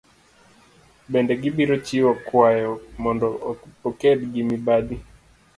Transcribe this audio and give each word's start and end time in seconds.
Bende 1.11 1.33
gibiro 1.41 1.75
chiwo 1.85 2.11
kwayo 2.25 2.71
mondo 3.03 3.27
oked 3.87 4.17
gi 4.33 4.41
mibadhi. 4.49 4.97